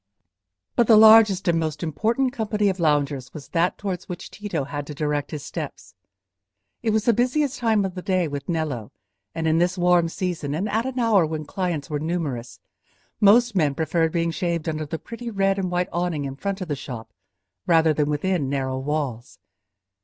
But 0.75 0.87
the 0.87 0.97
largest 0.97 1.47
and 1.47 1.59
most 1.59 1.83
important 1.83 2.33
company 2.33 2.69
of 2.69 2.79
loungers 2.79 3.31
was 3.35 3.49
that 3.49 3.77
towards 3.77 4.09
which 4.09 4.31
Tito 4.31 4.63
had 4.63 4.87
to 4.87 4.95
direct 4.95 5.29
his 5.29 5.45
steps. 5.45 5.93
It 6.81 6.89
was 6.89 7.05
the 7.05 7.13
busiest 7.13 7.59
time 7.59 7.85
of 7.85 7.93
the 7.93 8.01
day 8.01 8.27
with 8.27 8.49
Nello, 8.49 8.91
and 9.35 9.47
in 9.47 9.59
this 9.59 9.77
warm 9.77 10.09
season 10.09 10.55
and 10.55 10.67
at 10.69 10.87
an 10.87 10.97
hour 10.97 11.23
when 11.23 11.45
clients 11.45 11.87
were 11.87 11.99
numerous, 11.99 12.59
most 13.19 13.53
men 13.53 13.75
preferred 13.75 14.11
being 14.11 14.31
shaved 14.31 14.67
under 14.67 14.87
the 14.87 14.97
pretty 14.97 15.29
red 15.29 15.59
and 15.59 15.69
white 15.69 15.89
awning 15.93 16.25
in 16.25 16.35
front 16.35 16.61
of 16.61 16.67
the 16.67 16.75
shop 16.75 17.13
rather 17.67 17.93
than 17.93 18.09
within 18.09 18.49
narrow 18.49 18.79
walls. 18.79 19.37